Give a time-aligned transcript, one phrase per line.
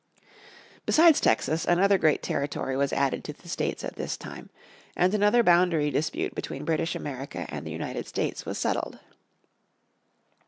[0.87, 4.49] Besides Texas, another great territory was added to the States at this time,
[4.95, 8.97] and another boundary dispute between British America and the United States was settled.